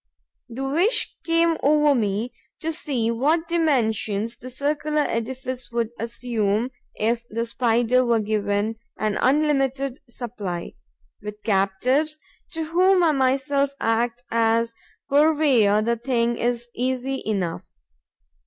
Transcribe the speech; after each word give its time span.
The 0.49 0.63
wish 0.67 1.15
came 1.23 1.57
over 1.61 1.93
me 1.93 2.33
to 2.59 2.71
see 2.71 3.11
what 3.11 3.47
dimensions 3.47 4.35
the 4.35 4.49
circular 4.49 5.01
edifice 5.01 5.71
would 5.71 5.89
assume, 5.99 6.71
if 6.95 7.23
the 7.29 7.45
Spider 7.45 8.03
were 8.03 8.19
given 8.19 8.77
an 8.97 9.19
unlimited 9.21 9.99
supply. 10.09 10.73
With 11.21 11.43
captives 11.43 12.17
to 12.53 12.63
whom 12.65 13.03
I 13.03 13.11
myself 13.11 13.73
act 13.79 14.23
as 14.31 14.73
purveyor 15.07 15.83
the 15.83 15.97
thing 15.97 16.35
is 16.35 16.67
easy 16.73 17.21
enough. 17.23 17.65